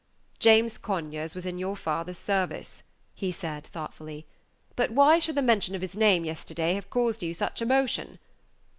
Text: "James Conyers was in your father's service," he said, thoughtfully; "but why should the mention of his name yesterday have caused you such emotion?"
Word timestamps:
"James 0.39 0.79
Conyers 0.79 1.35
was 1.35 1.45
in 1.45 1.59
your 1.59 1.75
father's 1.75 2.17
service," 2.17 2.81
he 3.13 3.31
said, 3.31 3.65
thoughtfully; 3.67 4.25
"but 4.75 4.89
why 4.89 5.19
should 5.19 5.35
the 5.35 5.43
mention 5.43 5.75
of 5.75 5.81
his 5.81 5.95
name 5.95 6.25
yesterday 6.25 6.73
have 6.73 6.89
caused 6.89 7.21
you 7.21 7.35
such 7.35 7.61
emotion?" 7.61 8.17